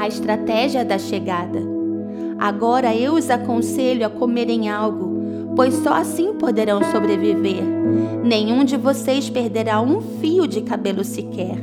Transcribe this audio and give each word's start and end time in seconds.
A 0.00 0.08
estratégia 0.08 0.82
da 0.82 0.98
chegada. 0.98 1.60
Agora 2.38 2.96
eu 2.96 3.12
os 3.16 3.28
aconselho 3.28 4.06
a 4.06 4.08
comerem 4.08 4.70
algo, 4.70 5.52
pois 5.54 5.74
só 5.74 5.92
assim 5.92 6.32
poderão 6.32 6.82
sobreviver. 6.90 7.62
Nenhum 8.24 8.64
de 8.64 8.78
vocês 8.78 9.28
perderá 9.28 9.78
um 9.78 10.00
fio 10.00 10.46
de 10.46 10.62
cabelo 10.62 11.04
sequer. 11.04 11.58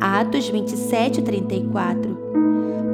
Atos 0.00 0.48
27, 0.48 1.20
34. 1.20 2.16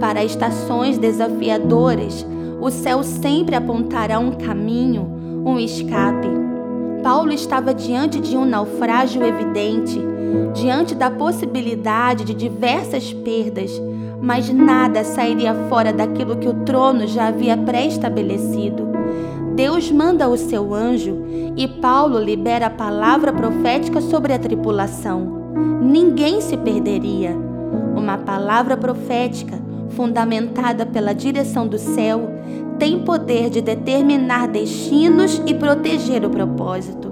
Para 0.00 0.24
estações 0.24 0.98
desafiadoras, 0.98 2.26
o 2.60 2.68
céu 2.68 3.04
sempre 3.04 3.54
apontará 3.54 4.18
um 4.18 4.32
caminho, 4.32 5.02
um 5.46 5.56
escape. 5.56 6.26
Paulo 7.00 7.30
estava 7.30 7.72
diante 7.72 8.18
de 8.18 8.36
um 8.36 8.44
naufrágio 8.44 9.22
evidente, 9.22 10.00
diante 10.52 10.96
da 10.96 11.12
possibilidade 11.12 12.24
de 12.24 12.34
diversas 12.34 13.12
perdas, 13.12 13.70
mas 14.20 14.50
nada 14.50 15.02
sairia 15.04 15.54
fora 15.68 15.92
daquilo 15.92 16.36
que 16.36 16.48
o 16.48 16.54
trono 16.64 17.06
já 17.06 17.28
havia 17.28 17.56
pré-estabelecido. 17.56 18.88
Deus 19.54 19.90
manda 19.90 20.28
o 20.28 20.36
seu 20.36 20.74
anjo 20.74 21.16
e 21.56 21.66
Paulo 21.66 22.18
libera 22.18 22.66
a 22.66 22.70
palavra 22.70 23.32
profética 23.32 24.00
sobre 24.00 24.32
a 24.32 24.38
tripulação. 24.38 25.80
Ninguém 25.82 26.40
se 26.40 26.56
perderia. 26.56 27.36
Uma 27.96 28.18
palavra 28.18 28.76
profética 28.76 29.58
fundamentada 29.90 30.86
pela 30.86 31.12
direção 31.12 31.66
do 31.66 31.78
céu, 31.78 32.30
tem 32.78 33.00
poder 33.00 33.50
de 33.50 33.60
determinar 33.60 34.48
destinos 34.48 35.42
e 35.46 35.54
proteger 35.54 36.24
o 36.24 36.30
propósito. 36.30 37.10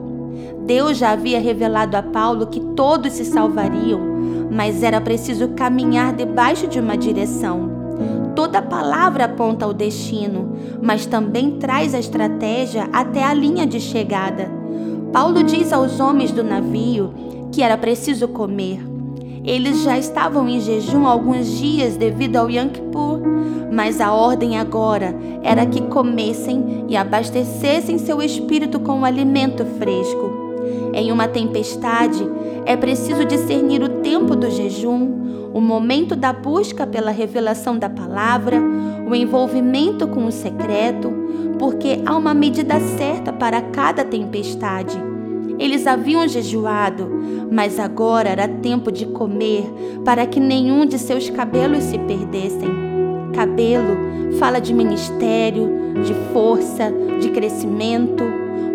Deus 0.65 0.97
já 0.99 1.11
havia 1.11 1.41
revelado 1.41 1.97
a 1.97 2.03
Paulo 2.03 2.47
que 2.47 2.61
todos 2.61 3.13
se 3.13 3.25
salvariam, 3.25 4.08
mas 4.51 4.83
era 4.83 5.01
preciso 5.01 5.49
caminhar 5.49 6.13
debaixo 6.13 6.67
de 6.67 6.79
uma 6.79 6.97
direção. 6.97 7.71
Toda 8.35 8.63
palavra 8.63 9.25
aponta 9.25 9.65
ao 9.65 9.75
destino, 9.75 10.53
mas 10.81 11.07
também 11.07 11.59
traz 11.59 11.95
a 11.95 11.99
estratégia 11.99 12.89
até 12.93 13.25
a 13.25 13.35
linha 13.35 13.67
de 13.67 13.81
chegada. 13.81 14.49
Paulo 15.13 15.43
diz 15.43 15.73
aos 15.73 15.99
homens 15.99 16.31
do 16.31 16.45
navio 16.45 17.13
que 17.51 17.63
era 17.63 17.77
preciso 17.77 18.29
comer. 18.29 18.81
Eles 19.45 19.83
já 19.83 19.99
estavam 19.99 20.49
em 20.49 20.61
jejum 20.61 21.07
alguns 21.07 21.47
dias 21.59 21.97
devido 21.97 22.37
ao 22.37 22.51
Yom 22.51 22.69
Kippur, 22.69 23.21
mas 23.73 24.01
a 24.01 24.13
ordem 24.13 24.59
agora 24.59 25.15
era 25.43 25.65
que 25.67 25.81
comessem 25.83 26.85
e 26.89 26.97
abastecessem 26.97 27.99
seu 27.99 28.23
espírito 28.23 28.79
com 28.79 29.01
o 29.01 29.05
alimento 29.05 29.65
fresco. 29.79 30.48
Em 30.93 31.13
uma 31.13 31.29
tempestade, 31.29 32.27
é 32.65 32.77
preciso 32.77 33.25
discernir 33.25 33.83
o 33.83 33.89
tempo 33.89 34.37
do 34.37 34.51
jejum, 34.51 35.51
o 35.53 35.61
momento 35.61 36.15
da 36.15 36.33
busca 36.33 36.87
pela 36.87 37.11
revelação 37.11 37.79
da 37.79 37.89
palavra, 37.89 38.61
o 39.09 39.15
envolvimento 39.15 40.07
com 40.07 40.27
o 40.27 40.33
secreto, 40.33 41.11
porque 41.59 42.01
há 42.05 42.17
uma 42.17 42.35
medida 42.35 42.79
certa 42.79 43.33
para 43.33 43.61
cada 43.61 44.05
tempestade. 44.05 44.99
Eles 45.59 45.87
haviam 45.87 46.27
jejuado, 46.29 47.09
mas 47.51 47.81
agora 47.81 48.29
era 48.29 48.47
tempo 48.47 48.93
de 48.93 49.07
comer 49.07 49.65
para 50.05 50.27
que 50.27 50.39
nenhum 50.39 50.87
de 50.87 50.99
seus 50.99 51.29
cabelos 51.31 51.83
se 51.85 51.99
perdessem. 51.99 52.71
Cabelo 53.35 53.97
fala 54.39 54.61
de 54.61 54.73
ministério, 54.73 55.69
de 56.05 56.15
força, 56.33 56.93
de 57.21 57.31
crescimento. 57.31 58.25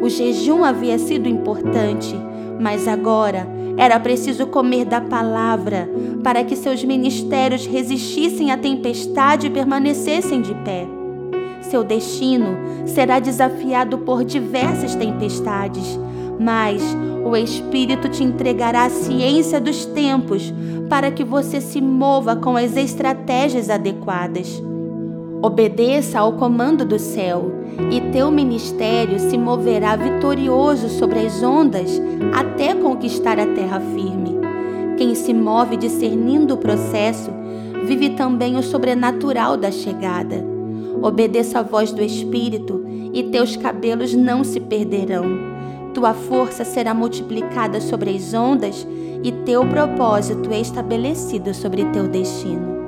O 0.03 0.09
jejum 0.09 0.65
havia 0.65 0.99
sido 0.99 1.29
importante, 1.29 2.13
mas 2.59 2.89
agora 2.89 3.47
era 3.77 3.97
preciso 3.97 4.45
comer 4.47 4.83
da 4.83 4.99
palavra 4.99 5.89
para 6.21 6.43
que 6.43 6.57
seus 6.57 6.83
ministérios 6.83 7.65
resistissem 7.65 8.51
à 8.51 8.57
tempestade 8.57 9.47
e 9.47 9.49
permanecessem 9.49 10.41
de 10.41 10.53
pé. 10.55 10.85
Seu 11.61 11.85
destino 11.85 12.57
será 12.85 13.17
desafiado 13.17 13.99
por 13.99 14.25
diversas 14.25 14.93
tempestades, 14.93 15.97
mas 16.37 16.83
o 17.23 17.33
Espírito 17.37 18.09
te 18.09 18.25
entregará 18.25 18.83
a 18.83 18.89
ciência 18.89 19.61
dos 19.61 19.85
tempos 19.85 20.53
para 20.89 21.11
que 21.11 21.23
você 21.23 21.61
se 21.61 21.79
mova 21.79 22.35
com 22.35 22.57
as 22.57 22.75
estratégias 22.75 23.69
adequadas. 23.69 24.61
Obedeça 25.43 26.19
ao 26.19 26.33
comando 26.33 26.85
do 26.85 26.97
céu, 26.97 27.51
e 27.91 27.99
teu 28.11 28.31
ministério 28.31 29.19
se 29.19 29.37
moverá 29.37 29.95
vitorioso 29.97 30.87
sobre 30.87 31.19
as 31.19 31.43
ondas 31.43 32.01
até 32.33 32.73
conquistar 32.73 33.37
a 33.37 33.45
terra 33.45 33.79
firme. 33.79 34.37
Quem 34.97 35.13
se 35.13 35.33
move 35.33 35.75
discernindo 35.75 36.53
o 36.53 36.57
processo, 36.57 37.29
vive 37.85 38.11
também 38.11 38.55
o 38.55 38.63
sobrenatural 38.63 39.57
da 39.57 39.69
chegada. 39.69 40.43
Obedeça 41.01 41.59
a 41.59 41.63
voz 41.63 41.91
do 41.91 42.01
Espírito, 42.01 42.81
e 43.13 43.23
teus 43.23 43.57
cabelos 43.57 44.13
não 44.13 44.45
se 44.45 44.61
perderão 44.61 45.53
tua 45.93 46.13
força 46.13 46.65
será 46.65 46.93
multiplicada 46.93 47.79
sobre 47.79 48.09
as 48.09 48.33
ondas 48.33 48.85
e 49.23 49.31
teu 49.45 49.65
propósito 49.67 50.51
estabelecido 50.51 51.53
sobre 51.53 51.85
teu 51.85 52.07
destino. 52.07 52.82